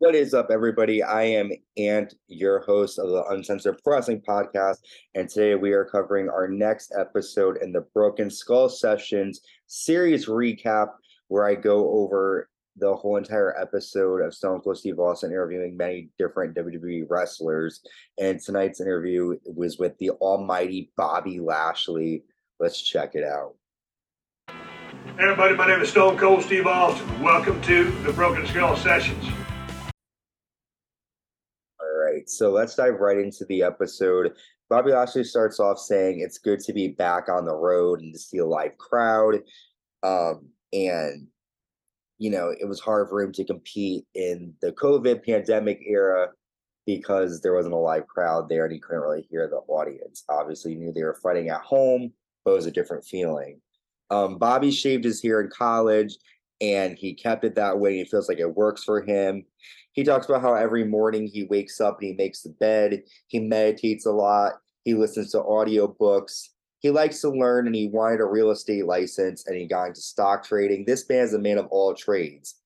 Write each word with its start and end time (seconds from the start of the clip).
What 0.00 0.14
is 0.14 0.32
up, 0.32 0.48
everybody? 0.50 1.02
I 1.02 1.24
am 1.24 1.52
Ant, 1.76 2.14
your 2.26 2.60
host 2.60 2.98
of 2.98 3.10
the 3.10 3.22
Uncensored 3.26 3.78
Wrestling 3.84 4.22
Podcast, 4.26 4.78
and 5.14 5.28
today 5.28 5.56
we 5.56 5.72
are 5.72 5.84
covering 5.84 6.30
our 6.30 6.48
next 6.48 6.94
episode 6.98 7.58
in 7.58 7.70
the 7.70 7.82
Broken 7.92 8.30
Skull 8.30 8.70
Sessions 8.70 9.42
series 9.66 10.24
recap, 10.24 10.92
where 11.28 11.46
I 11.46 11.54
go 11.54 11.90
over 11.90 12.48
the 12.76 12.96
whole 12.96 13.18
entire 13.18 13.54
episode 13.60 14.22
of 14.22 14.32
Stone 14.32 14.62
Cold 14.62 14.78
Steve 14.78 14.98
Austin 14.98 15.32
interviewing 15.32 15.76
many 15.76 16.08
different 16.18 16.56
WWE 16.56 17.04
wrestlers. 17.10 17.82
And 18.18 18.40
tonight's 18.40 18.80
interview 18.80 19.36
was 19.44 19.78
with 19.78 19.98
the 19.98 20.12
almighty 20.12 20.92
Bobby 20.96 21.40
Lashley. 21.40 22.24
Let's 22.58 22.80
check 22.80 23.16
it 23.16 23.24
out. 23.24 23.52
Hey 24.48 25.24
everybody, 25.24 25.54
my 25.56 25.66
name 25.66 25.82
is 25.82 25.90
Stone 25.90 26.16
Cold 26.16 26.42
Steve 26.42 26.66
Austin. 26.66 27.22
Welcome 27.22 27.60
to 27.62 27.90
the 28.00 28.14
Broken 28.14 28.46
Skull 28.46 28.76
Sessions. 28.76 29.26
Right, 32.20 32.28
so 32.28 32.50
let's 32.50 32.74
dive 32.74 33.00
right 33.00 33.16
into 33.16 33.46
the 33.46 33.62
episode. 33.62 34.34
Bobby 34.68 34.92
Lashley 34.92 35.24
starts 35.24 35.58
off 35.58 35.78
saying 35.78 36.20
it's 36.20 36.36
good 36.36 36.60
to 36.60 36.72
be 36.74 36.88
back 36.88 37.30
on 37.30 37.46
the 37.46 37.54
road 37.54 38.02
and 38.02 38.12
to 38.12 38.18
see 38.18 38.38
a 38.38 38.46
live 38.46 38.76
crowd. 38.76 39.42
Um, 40.02 40.50
and 40.74 41.28
you 42.18 42.28
know, 42.28 42.54
it 42.60 42.68
was 42.68 42.78
hard 42.78 43.08
for 43.08 43.22
him 43.22 43.32
to 43.32 43.44
compete 43.44 44.04
in 44.14 44.52
the 44.60 44.70
COVID 44.72 45.24
pandemic 45.24 45.80
era 45.86 46.28
because 46.84 47.40
there 47.40 47.54
wasn't 47.54 47.72
a 47.72 47.78
live 47.78 48.06
crowd 48.06 48.50
there 48.50 48.64
and 48.64 48.74
he 48.74 48.80
couldn't 48.80 49.00
really 49.00 49.26
hear 49.30 49.48
the 49.48 49.62
audience. 49.72 50.24
Obviously, 50.28 50.72
he 50.72 50.76
knew 50.76 50.92
they 50.92 51.02
were 51.02 51.18
fighting 51.22 51.48
at 51.48 51.62
home, 51.62 52.12
but 52.44 52.50
it 52.50 52.56
was 52.56 52.66
a 52.66 52.70
different 52.70 53.02
feeling. 53.02 53.62
Um, 54.10 54.36
Bobby 54.36 54.70
shaved 54.70 55.04
his 55.04 55.22
hair 55.22 55.40
in 55.40 55.48
college 55.48 56.18
and 56.60 56.96
he 56.96 57.14
kept 57.14 57.44
it 57.44 57.54
that 57.54 57.78
way. 57.78 57.96
He 57.96 58.04
feels 58.04 58.28
like 58.28 58.38
it 58.38 58.56
works 58.56 58.84
for 58.84 59.02
him. 59.02 59.44
He 59.92 60.04
talks 60.04 60.26
about 60.26 60.42
how 60.42 60.54
every 60.54 60.84
morning 60.84 61.26
he 61.26 61.44
wakes 61.44 61.80
up 61.80 61.98
and 62.00 62.08
he 62.08 62.14
makes 62.14 62.42
the 62.42 62.50
bed, 62.50 63.02
he 63.26 63.40
meditates 63.40 64.06
a 64.06 64.12
lot, 64.12 64.54
he 64.84 64.94
listens 64.94 65.32
to 65.32 65.38
audiobooks, 65.38 66.48
he 66.80 66.90
likes 66.90 67.20
to 67.20 67.30
learn 67.30 67.66
and 67.66 67.74
he 67.74 67.88
wanted 67.88 68.20
a 68.20 68.24
real 68.24 68.50
estate 68.50 68.86
license 68.86 69.46
and 69.46 69.56
he 69.56 69.66
got 69.66 69.88
into 69.88 70.00
stock 70.00 70.44
trading. 70.44 70.84
This 70.86 71.08
man 71.08 71.20
is 71.20 71.34
a 71.34 71.38
man 71.38 71.58
of 71.58 71.66
all 71.70 71.94
trades. 71.94 72.56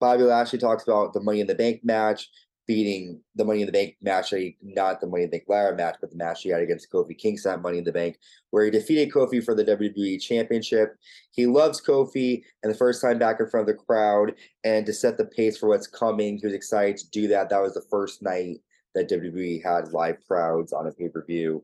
Bobby 0.00 0.22
Lashley 0.22 0.58
talks 0.58 0.84
about 0.84 1.12
the 1.12 1.20
Money 1.20 1.40
in 1.40 1.46
the 1.46 1.54
Bank 1.54 1.80
match, 1.82 2.28
beating 2.66 3.20
the 3.34 3.44
Money 3.44 3.60
in 3.60 3.66
the 3.66 3.72
Bank 3.72 3.96
match, 4.00 4.32
not 4.62 5.00
the 5.00 5.06
Money 5.06 5.24
in 5.24 5.30
the 5.30 5.38
Bank 5.38 5.48
ladder 5.48 5.74
match, 5.74 5.96
but 6.00 6.10
the 6.10 6.16
match 6.16 6.42
he 6.42 6.48
had 6.48 6.62
against 6.62 6.90
Kofi 6.90 7.16
Kingston 7.16 7.60
Money 7.60 7.78
in 7.78 7.84
the 7.84 7.92
Bank, 7.92 8.18
where 8.50 8.64
he 8.64 8.70
defeated 8.70 9.12
Kofi 9.12 9.44
for 9.44 9.54
the 9.54 9.64
WWE 9.64 10.20
Championship. 10.20 10.96
He 11.32 11.46
loves 11.46 11.80
Kofi, 11.80 12.42
and 12.62 12.72
the 12.72 12.78
first 12.78 13.02
time 13.02 13.18
back 13.18 13.40
in 13.40 13.48
front 13.48 13.68
of 13.68 13.76
the 13.76 13.82
crowd, 13.82 14.34
and 14.64 14.86
to 14.86 14.92
set 14.92 15.16
the 15.18 15.26
pace 15.26 15.58
for 15.58 15.68
what's 15.68 15.86
coming, 15.86 16.38
he 16.38 16.46
was 16.46 16.54
excited 16.54 16.96
to 16.98 17.10
do 17.10 17.28
that. 17.28 17.50
That 17.50 17.62
was 17.62 17.74
the 17.74 17.84
first 17.90 18.22
night 18.22 18.60
that 18.94 19.10
WWE 19.10 19.62
had 19.62 19.92
live 19.92 20.16
crowds 20.26 20.72
on 20.72 20.86
a 20.86 20.92
pay 20.92 21.08
per 21.08 21.24
view. 21.24 21.62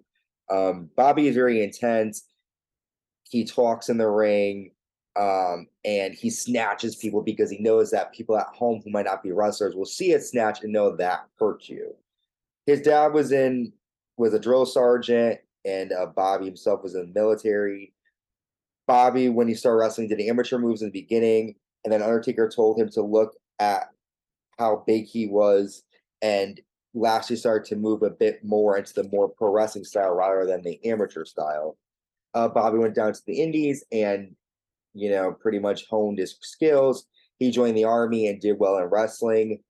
Um, 0.51 0.91
Bobby 0.97 1.29
is 1.29 1.35
very 1.35 1.63
intense. 1.63 2.25
He 3.31 3.45
talks 3.45 3.89
in 3.89 3.97
the 3.97 4.09
ring 4.09 4.73
um, 5.19 5.67
and 5.85 6.15
he 6.15 6.31
snatches 6.31 6.97
people 6.97 7.23
because 7.23 7.51
he 7.51 7.59
knows 7.59 7.91
that 7.91 8.13
people 8.13 8.37
at 8.37 8.47
home 8.47 8.81
who 8.85 8.91
might 8.91 9.07
not 9.07 9.23
be 9.23 9.33
wrestlers 9.33 9.75
will 9.75 9.87
see 9.87 10.13
a 10.13 10.21
snatch 10.21 10.63
and 10.63 10.73
know 10.73 10.97
that 10.97 11.27
hurts 11.39 11.69
you. 11.69 11.95
His 12.67 12.81
dad 12.81 13.13
was 13.13 13.33
in 13.33 13.73
was 14.17 14.35
a 14.35 14.39
drill 14.39 14.67
sergeant, 14.67 15.41
and 15.65 15.93
uh, 15.93 16.07
Bobby 16.07 16.45
himself 16.45 16.83
was 16.83 16.95
in 16.95 17.01
the 17.01 17.21
military. 17.21 17.93
Bobby, 18.87 19.29
when 19.29 19.49
he 19.49 19.55
started 19.55 19.79
wrestling, 19.79 20.09
did 20.09 20.21
amateur 20.21 20.59
moves 20.59 20.83
in 20.83 20.91
the 20.91 21.01
beginning, 21.01 21.55
and 21.85 21.93
then 21.93 22.03
Undertaker 22.03 22.49
told 22.49 22.79
him 22.79 22.89
to 22.91 23.03
look 23.03 23.35
at 23.59 23.89
how 24.59 24.85
big 24.87 25.07
he 25.07 25.27
was 25.27 25.83
and 26.23 26.61
Lashley 26.95 27.37
started 27.37 27.69
to 27.69 27.77
move 27.77 28.03
a 28.03 28.11
bit 28.11 28.45
more 28.45 28.77
into 28.77 28.93
the 28.95 29.05
more 29.05 29.29
pro 29.29 29.51
wrestling 29.51 29.85
style 29.85 30.15
rather 30.15 30.45
than 30.45 30.63
the 30.63 30.85
amateur 30.85 31.25
style. 31.25 31.77
Uh, 32.35 32.49
Bobby 32.49 32.79
went 32.79 32.95
down 32.95 33.13
to 33.13 33.21
the 33.27 33.41
Indies 33.41 33.85
and, 33.93 34.35
you 34.95 35.11
know, 35.11 35.33
pretty 35.33 35.59
much 35.59 35.87
honed 35.89 36.19
his 36.19 36.37
skills. 36.41 37.07
He 37.39 37.51
joined 37.51 37.77
the 37.77 37.85
army 37.85 38.29
and 38.29 38.41
did 38.41 38.59
well 38.59 38.79
in 38.79 38.85
wrestling. 38.85 39.63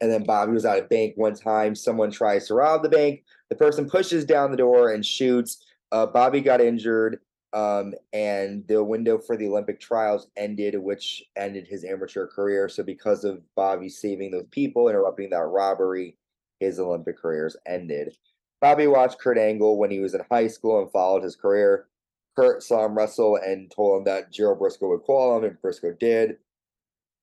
And 0.00 0.10
then 0.10 0.24
Bobby 0.24 0.52
was 0.52 0.66
out 0.66 0.78
of 0.78 0.88
bank 0.88 1.14
one 1.16 1.34
time. 1.34 1.74
Someone 1.74 2.10
tries 2.10 2.48
to 2.48 2.54
rob 2.54 2.82
the 2.82 2.88
bank. 2.88 3.22
The 3.50 3.56
person 3.56 3.88
pushes 3.88 4.24
down 4.24 4.50
the 4.50 4.56
door 4.56 4.92
and 4.92 5.06
shoots. 5.06 5.64
Uh, 5.92 6.06
Bobby 6.06 6.40
got 6.40 6.60
injured. 6.60 7.20
Um, 7.54 7.92
and 8.12 8.66
the 8.66 8.82
window 8.82 9.18
for 9.18 9.36
the 9.36 9.46
Olympic 9.46 9.78
trials 9.78 10.28
ended, 10.36 10.74
which 10.78 11.22
ended 11.36 11.68
his 11.68 11.84
amateur 11.84 12.26
career. 12.26 12.68
So, 12.68 12.82
because 12.82 13.24
of 13.24 13.42
Bobby 13.54 13.90
saving 13.90 14.30
those 14.30 14.46
people, 14.50 14.88
interrupting 14.88 15.30
that 15.30 15.44
robbery, 15.44 16.16
his 16.60 16.80
Olympic 16.80 17.18
careers 17.18 17.56
ended. 17.66 18.16
Bobby 18.60 18.86
watched 18.86 19.18
Kurt 19.18 19.38
Angle 19.38 19.76
when 19.76 19.90
he 19.90 20.00
was 20.00 20.14
in 20.14 20.22
high 20.30 20.46
school 20.46 20.80
and 20.80 20.90
followed 20.90 21.24
his 21.24 21.36
career. 21.36 21.88
Kurt 22.36 22.62
saw 22.62 22.86
him 22.86 22.96
wrestle 22.96 23.36
and 23.36 23.70
told 23.70 23.98
him 23.98 24.04
that 24.04 24.32
Gerald 24.32 24.58
Brisco 24.58 24.88
would 24.88 25.02
call 25.02 25.38
him, 25.38 25.44
and 25.44 25.60
Brisco 25.60 25.98
did. 25.98 26.38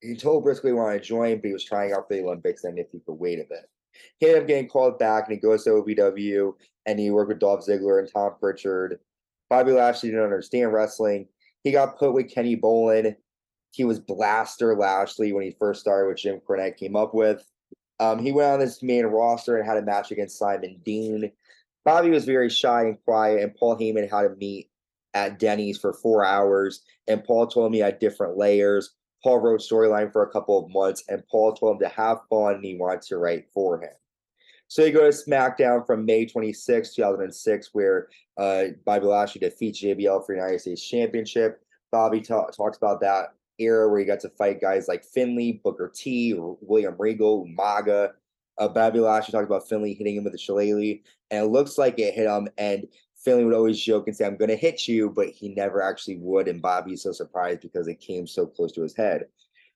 He 0.01 0.15
told 0.15 0.45
Brisco 0.45 0.67
he 0.67 0.73
wanted 0.73 1.01
to 1.01 1.07
join, 1.07 1.37
but 1.37 1.47
he 1.47 1.53
was 1.53 1.63
trying 1.63 1.93
out 1.93 2.07
for 2.07 2.13
the 2.13 2.23
Olympics 2.23 2.63
and 2.63 2.77
if 2.79 2.87
he 2.91 2.99
could 2.99 3.13
wait 3.13 3.39
a 3.39 3.45
bit. 3.49 3.69
He 4.19 4.27
ended 4.27 4.43
up 4.43 4.47
getting 4.47 4.69
called 4.69 4.99
back, 4.99 5.25
and 5.25 5.33
he 5.33 5.39
goes 5.39 5.63
to 5.63 5.71
OVW, 5.71 6.53
and 6.85 6.99
he 6.99 7.11
worked 7.11 7.29
with 7.29 7.39
Dolph 7.39 7.65
Ziggler 7.65 7.99
and 7.99 8.09
Tom 8.11 8.33
Prichard 8.39 8.99
Bobby 9.49 9.71
Lashley 9.71 10.09
didn't 10.09 10.23
understand 10.23 10.73
wrestling. 10.73 11.27
He 11.63 11.71
got 11.71 11.97
put 11.97 12.13
with 12.13 12.31
Kenny 12.31 12.55
Bolin. 12.55 13.15
He 13.71 13.83
was 13.83 13.99
Blaster 13.99 14.75
Lashley 14.75 15.33
when 15.33 15.43
he 15.43 15.55
first 15.59 15.81
started, 15.81 16.07
which 16.07 16.23
Jim 16.23 16.39
Cornette 16.47 16.77
came 16.77 16.95
up 16.95 17.13
with. 17.13 17.43
Um, 17.99 18.19
he 18.19 18.31
went 18.31 18.51
on 18.51 18.59
this 18.59 18.81
main 18.81 19.05
roster 19.05 19.57
and 19.57 19.67
had 19.67 19.77
a 19.77 19.81
match 19.81 20.11
against 20.11 20.37
Simon 20.37 20.79
Dean. 20.85 21.31
Bobby 21.83 22.09
was 22.09 22.25
very 22.25 22.49
shy 22.49 22.83
and 22.83 23.03
quiet, 23.03 23.41
and 23.41 23.55
Paul 23.55 23.77
Heyman 23.77 24.09
had 24.09 24.21
to 24.21 24.35
meet 24.37 24.69
at 25.13 25.39
Denny's 25.39 25.77
for 25.77 25.93
four 25.93 26.25
hours. 26.25 26.81
And 27.07 27.23
Paul 27.23 27.47
told 27.47 27.71
me 27.71 27.79
had 27.79 27.99
different 27.99 28.37
layers. 28.37 28.95
Paul 29.23 29.39
wrote 29.39 29.61
storyline 29.61 30.11
for 30.11 30.23
a 30.23 30.31
couple 30.31 30.63
of 30.63 30.71
months, 30.71 31.03
and 31.09 31.27
Paul 31.29 31.53
told 31.53 31.75
him 31.75 31.79
to 31.89 31.95
have 31.95 32.19
fun 32.29 32.55
and 32.55 32.63
he 32.63 32.77
wanted 32.77 33.01
to 33.03 33.17
write 33.17 33.45
for 33.53 33.81
him. 33.81 33.91
So 34.69 34.85
you 34.85 34.91
go 34.91 35.09
to 35.09 35.17
SmackDown 35.17 35.85
from 35.85 36.05
May 36.05 36.25
26, 36.25 36.93
2006, 36.93 37.69
where 37.73 38.07
uh, 38.37 38.65
Bobby 38.85 39.07
Lashley 39.07 39.39
defeats 39.39 39.81
JBL 39.81 40.25
for 40.25 40.35
United 40.35 40.61
States 40.61 40.87
Championship. 40.87 41.61
Bobby 41.91 42.21
ta- 42.21 42.45
talks 42.47 42.77
about 42.77 43.01
that 43.01 43.33
era 43.57 43.89
where 43.89 43.99
he 43.99 44.05
got 44.05 44.19
to 44.21 44.29
fight 44.29 44.61
guys 44.61 44.87
like 44.87 45.03
Finlay, 45.03 45.59
Booker 45.63 45.91
T, 45.93 46.35
William 46.61 46.95
Regal, 46.99 47.47
Umaga. 47.47 48.11
Uh, 48.59 48.67
Bobby 48.67 48.99
Lashley 48.99 49.31
talked 49.31 49.47
about 49.47 49.67
Finlay 49.67 49.95
hitting 49.95 50.17
him 50.17 50.23
with 50.23 50.35
a 50.35 50.37
shillelagh, 50.37 50.99
and 51.31 51.45
it 51.45 51.49
looks 51.49 51.77
like 51.79 51.97
it 51.97 52.13
hit 52.13 52.27
him. 52.27 52.47
And 52.59 52.87
Finlay 53.23 53.43
would 53.43 53.53
always 53.53 53.79
joke 53.79 54.07
and 54.07 54.15
say, 54.15 54.25
I'm 54.25 54.37
going 54.37 54.49
to 54.49 54.55
hit 54.55 54.87
you, 54.87 55.09
but 55.09 55.27
he 55.29 55.49
never 55.49 55.81
actually 55.81 56.17
would. 56.17 56.47
And 56.47 56.61
Bobby's 56.61 57.03
so 57.03 57.11
surprised 57.11 57.61
because 57.61 57.87
it 57.87 57.99
came 57.99 58.25
so 58.25 58.45
close 58.45 58.71
to 58.73 58.81
his 58.81 58.95
head. 58.95 59.25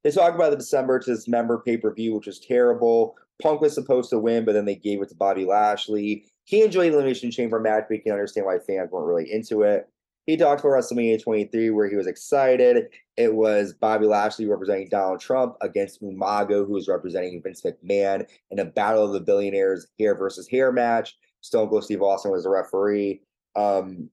They 0.03 0.11
talk 0.11 0.35
about 0.35 0.51
the 0.51 0.57
December 0.57 0.99
to 0.99 1.13
Dismember 1.13 1.59
pay 1.59 1.77
per 1.77 1.93
view, 1.93 2.15
which 2.15 2.27
was 2.27 2.39
terrible. 2.39 3.15
Punk 3.41 3.61
was 3.61 3.73
supposed 3.73 4.09
to 4.11 4.19
win, 4.19 4.45
but 4.45 4.53
then 4.53 4.65
they 4.65 4.75
gave 4.75 5.01
it 5.01 5.09
to 5.09 5.15
Bobby 5.15 5.45
Lashley. 5.45 6.25
He 6.45 6.61
enjoyed 6.61 6.91
the 6.91 6.95
Elimination 6.95 7.31
Chamber 7.31 7.59
match, 7.59 7.85
but 7.87 7.97
you 7.97 8.03
can 8.03 8.11
understand 8.11 8.45
why 8.45 8.59
fans 8.59 8.91
weren't 8.91 9.07
really 9.07 9.31
into 9.31 9.63
it. 9.63 9.89
He 10.25 10.37
talked 10.37 10.61
about 10.61 10.71
WrestleMania 10.71 11.21
23, 11.21 11.69
where 11.71 11.89
he 11.89 11.97
was 11.97 12.07
excited. 12.07 12.87
It 13.17 13.33
was 13.33 13.73
Bobby 13.73 14.05
Lashley 14.05 14.45
representing 14.45 14.87
Donald 14.87 15.19
Trump 15.19 15.55
against 15.59 16.01
Umaga, 16.01 16.65
who 16.65 16.73
was 16.73 16.87
representing 16.87 17.41
Vince 17.41 17.61
McMahon 17.61 18.25
in 18.51 18.59
a 18.59 18.65
Battle 18.65 19.05
of 19.05 19.11
the 19.11 19.19
Billionaires 19.19 19.87
hair 19.99 20.15
versus 20.15 20.47
hair 20.47 20.71
match. 20.71 21.17
Stone 21.41 21.67
Cold 21.67 21.83
Steve 21.83 22.01
Austin 22.01 22.31
was 22.31 22.43
the 22.43 22.49
referee. 22.49 23.21
Um, 23.55 24.09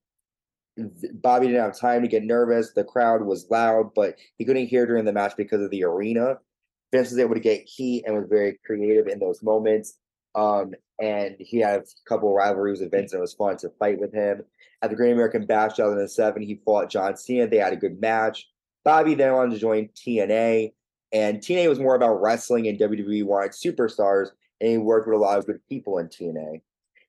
Bobby 0.77 1.47
didn't 1.47 1.61
have 1.61 1.79
time 1.79 2.01
to 2.01 2.07
get 2.07 2.23
nervous. 2.23 2.71
The 2.71 2.83
crowd 2.83 3.23
was 3.23 3.49
loud, 3.49 3.93
but 3.93 4.15
he 4.37 4.45
couldn't 4.45 4.67
hear 4.67 4.85
during 4.85 5.05
the 5.05 5.13
match 5.13 5.33
because 5.37 5.61
of 5.61 5.69
the 5.69 5.83
arena. 5.83 6.39
Vince 6.91 7.09
was 7.09 7.19
able 7.19 7.35
to 7.35 7.41
get 7.41 7.63
heat 7.63 8.03
and 8.05 8.15
was 8.15 8.27
very 8.29 8.59
creative 8.65 9.07
in 9.07 9.19
those 9.19 9.43
moments. 9.43 9.97
Um, 10.35 10.73
and 10.99 11.35
he 11.39 11.59
had 11.59 11.81
a 11.81 11.85
couple 12.07 12.33
rivalries 12.33 12.79
with 12.79 12.91
Vince, 12.91 13.11
and 13.11 13.19
it 13.19 13.21
was 13.21 13.33
fun 13.33 13.57
to 13.57 13.69
fight 13.79 13.99
with 13.99 14.13
him. 14.13 14.43
At 14.81 14.89
the 14.89 14.95
Great 14.95 15.11
American 15.11 15.45
Bash 15.45 15.75
2007, 15.75 16.41
he 16.41 16.61
fought 16.63 16.89
John 16.89 17.17
Cena. 17.17 17.47
They 17.47 17.57
had 17.57 17.73
a 17.73 17.77
good 17.77 17.99
match. 17.99 18.47
Bobby 18.83 19.13
then 19.13 19.33
wanted 19.33 19.53
to 19.53 19.59
join 19.59 19.89
TNA, 19.89 20.73
and 21.11 21.39
TNA 21.39 21.69
was 21.69 21.79
more 21.79 21.95
about 21.95 22.21
wrestling, 22.21 22.67
and 22.67 22.79
WWE 22.79 23.25
wanted 23.25 23.51
superstars, 23.51 24.29
and 24.59 24.69
he 24.71 24.77
worked 24.77 25.07
with 25.07 25.17
a 25.17 25.19
lot 25.19 25.37
of 25.37 25.45
good 25.45 25.59
people 25.67 25.97
in 25.97 26.07
TNA. 26.07 26.61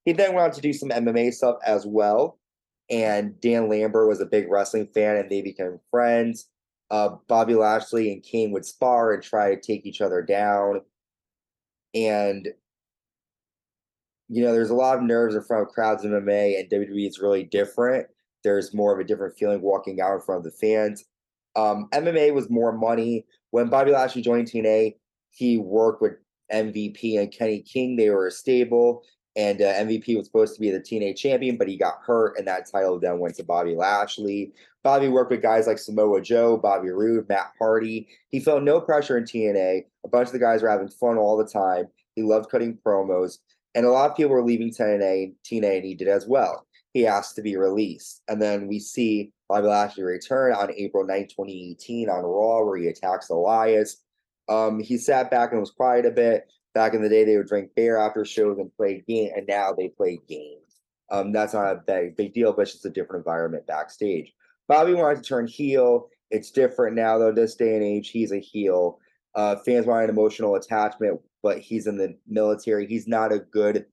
He 0.04 0.12
then 0.12 0.34
went 0.34 0.46
on 0.46 0.52
to 0.52 0.60
do 0.60 0.72
some 0.72 0.88
MMA 0.88 1.32
stuff 1.32 1.56
as 1.64 1.86
well, 1.86 2.38
and 2.90 3.40
Dan 3.40 3.68
Lambert 3.68 4.08
was 4.08 4.20
a 4.20 4.26
big 4.26 4.50
wrestling 4.50 4.88
fan, 4.92 5.16
and 5.16 5.30
they 5.30 5.42
became 5.42 5.78
friends 5.90 6.46
uh, 6.92 7.16
Bobby 7.26 7.54
Lashley 7.54 8.12
and 8.12 8.22
Kane 8.22 8.52
would 8.52 8.66
spar 8.66 9.14
and 9.14 9.22
try 9.22 9.54
to 9.54 9.60
take 9.60 9.86
each 9.86 10.02
other 10.02 10.20
down. 10.20 10.82
And, 11.94 12.48
you 14.28 14.44
know, 14.44 14.52
there's 14.52 14.68
a 14.68 14.74
lot 14.74 14.98
of 14.98 15.02
nerves 15.02 15.34
in 15.34 15.42
front 15.42 15.66
of 15.66 15.72
crowds 15.72 16.04
in 16.04 16.10
MMA, 16.10 16.60
and 16.60 16.70
WWE 16.70 17.08
is 17.08 17.18
really 17.18 17.44
different. 17.44 18.08
There's 18.44 18.74
more 18.74 18.92
of 18.92 19.00
a 19.00 19.04
different 19.04 19.38
feeling 19.38 19.62
walking 19.62 20.02
out 20.02 20.16
in 20.16 20.20
front 20.20 20.40
of 20.40 20.52
the 20.52 20.58
fans. 20.58 21.06
Um, 21.56 21.88
MMA 21.92 22.34
was 22.34 22.50
more 22.50 22.72
money. 22.72 23.24
When 23.52 23.70
Bobby 23.70 23.92
Lashley 23.92 24.20
joined 24.20 24.48
TNA, 24.48 24.94
he 25.30 25.56
worked 25.56 26.02
with 26.02 26.12
MVP 26.52 27.18
and 27.18 27.32
Kenny 27.32 27.62
King. 27.62 27.96
They 27.96 28.10
were 28.10 28.26
a 28.26 28.30
stable, 28.30 29.02
and 29.36 29.62
uh, 29.62 29.74
MVP 29.74 30.16
was 30.16 30.26
supposed 30.26 30.54
to 30.54 30.60
be 30.60 30.70
the 30.70 30.80
TNA 30.80 31.16
champion, 31.16 31.56
but 31.56 31.68
he 31.68 31.76
got 31.76 32.00
hurt, 32.04 32.36
and 32.36 32.46
that 32.46 32.70
title 32.70 32.98
then 32.98 33.18
went 33.18 33.34
to 33.36 33.44
Bobby 33.44 33.74
Lashley. 33.74 34.52
Bobby 34.82 35.08
worked 35.08 35.30
with 35.30 35.42
guys 35.42 35.66
like 35.66 35.78
Samoa 35.78 36.20
Joe, 36.20 36.56
Bobby 36.56 36.90
Roode, 36.90 37.28
Matt 37.28 37.52
Hardy. 37.58 38.08
He 38.30 38.40
felt 38.40 38.62
no 38.62 38.80
pressure 38.80 39.16
in 39.16 39.24
TNA. 39.24 39.84
A 40.04 40.08
bunch 40.08 40.26
of 40.26 40.32
the 40.32 40.38
guys 40.38 40.62
were 40.62 40.68
having 40.68 40.88
fun 40.88 41.16
all 41.16 41.36
the 41.36 41.46
time. 41.46 41.86
He 42.14 42.22
loved 42.22 42.50
cutting 42.50 42.78
promos, 42.84 43.38
and 43.74 43.86
a 43.86 43.90
lot 43.90 44.10
of 44.10 44.16
people 44.16 44.32
were 44.32 44.44
leaving 44.44 44.70
TNA, 44.70 45.34
TNA, 45.44 45.76
and 45.76 45.84
he 45.84 45.94
did 45.94 46.08
as 46.08 46.26
well. 46.26 46.66
He 46.92 47.06
asked 47.06 47.36
to 47.36 47.42
be 47.42 47.56
released, 47.56 48.22
and 48.28 48.42
then 48.42 48.68
we 48.68 48.78
see 48.78 49.32
Bobby 49.48 49.68
Lashley 49.68 50.04
return 50.04 50.52
on 50.52 50.72
April 50.76 51.06
9, 51.06 51.22
2018 51.22 52.10
on 52.10 52.22
Raw, 52.22 52.64
where 52.64 52.76
he 52.76 52.88
attacks 52.88 53.30
Elias. 53.30 54.02
Um, 54.48 54.80
he 54.80 54.98
sat 54.98 55.30
back 55.30 55.52
and 55.52 55.60
was 55.60 55.70
quiet 55.70 56.04
a 56.04 56.10
bit. 56.10 56.50
Back 56.74 56.94
in 56.94 57.02
the 57.02 57.08
day, 57.08 57.24
they 57.24 57.36
would 57.36 57.48
drink 57.48 57.70
beer 57.76 57.98
after 57.98 58.24
shows 58.24 58.58
and 58.58 58.74
play 58.76 59.04
game, 59.06 59.30
and 59.36 59.46
now 59.46 59.72
they 59.72 59.88
play 59.88 60.18
games. 60.28 60.80
Um, 61.10 61.32
that's 61.32 61.52
not 61.52 61.72
a 61.72 61.82
big, 61.86 62.16
big 62.16 62.32
deal, 62.32 62.52
but 62.52 62.62
it's 62.62 62.72
just 62.72 62.86
a 62.86 62.90
different 62.90 63.20
environment 63.20 63.66
backstage. 63.66 64.32
Bobby 64.68 64.94
wanted 64.94 65.22
to 65.22 65.28
turn 65.28 65.46
heel. 65.46 66.08
It's 66.30 66.50
different 66.50 66.96
now, 66.96 67.18
though. 67.18 67.32
This 67.32 67.54
day 67.54 67.74
and 67.74 67.84
age, 67.84 68.08
he's 68.08 68.32
a 68.32 68.38
heel. 68.38 68.98
Uh, 69.34 69.56
fans 69.56 69.86
want 69.86 70.04
an 70.04 70.10
emotional 70.10 70.54
attachment, 70.54 71.20
but 71.42 71.58
he's 71.58 71.86
in 71.86 71.98
the 71.98 72.16
military. 72.26 72.86
He's 72.86 73.06
not 73.06 73.32
a 73.32 73.38
good. 73.38 73.84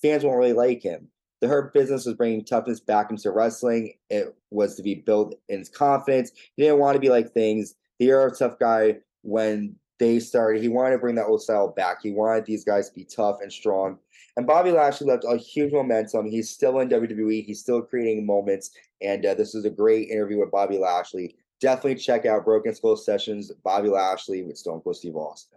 Fans 0.00 0.22
won't 0.22 0.38
really 0.38 0.52
like 0.52 0.82
him. 0.82 1.08
The 1.40 1.48
Hurt 1.48 1.72
business 1.72 2.06
was 2.06 2.14
bringing 2.14 2.44
toughness 2.44 2.80
back 2.80 3.10
into 3.10 3.30
wrestling. 3.30 3.94
It 4.10 4.34
was 4.50 4.74
to 4.76 4.82
be 4.82 4.96
built 4.96 5.34
in 5.48 5.60
his 5.60 5.68
confidence. 5.68 6.32
He 6.56 6.64
didn't 6.64 6.78
want 6.78 6.94
to 6.94 7.00
be 7.00 7.10
like 7.10 7.32
things. 7.32 7.74
The 7.98 8.06
era 8.06 8.30
of 8.30 8.38
tough 8.38 8.58
guy 8.58 8.98
when 9.22 9.76
they 9.98 10.20
started. 10.20 10.62
He 10.62 10.68
wanted 10.68 10.92
to 10.92 10.98
bring 10.98 11.14
that 11.16 11.26
old 11.26 11.42
style 11.42 11.68
back. 11.68 12.02
He 12.02 12.10
wanted 12.10 12.46
these 12.46 12.64
guys 12.64 12.88
to 12.88 12.94
be 12.94 13.04
tough 13.04 13.38
and 13.42 13.52
strong. 13.52 13.98
And 14.36 14.46
Bobby 14.46 14.70
Lashley 14.70 15.08
left 15.08 15.24
a 15.28 15.36
huge 15.36 15.72
momentum. 15.72 16.26
He's 16.26 16.48
still 16.48 16.78
in 16.78 16.88
WWE. 16.88 17.44
He's 17.44 17.60
still 17.60 17.82
creating 17.82 18.24
moments. 18.24 18.70
And 19.02 19.26
uh, 19.26 19.34
this 19.34 19.54
is 19.54 19.64
a 19.64 19.70
great 19.70 20.10
interview 20.10 20.38
with 20.38 20.52
Bobby 20.52 20.78
Lashley. 20.78 21.34
Definitely 21.60 21.96
check 21.96 22.24
out 22.24 22.44
Broken 22.44 22.72
Skull 22.72 22.96
Sessions, 22.96 23.50
Bobby 23.64 23.88
Lashley 23.88 24.44
with 24.44 24.56
Stone 24.56 24.82
Cold 24.82 24.96
Steve 24.96 25.16
Austin. 25.16 25.56